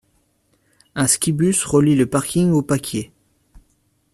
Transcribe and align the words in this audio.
Un 0.95 1.05
skibus 1.05 1.63
relie 1.63 1.93
le 1.93 2.07
parking 2.07 2.49
au 2.53 2.63
Pâquier. 2.63 3.11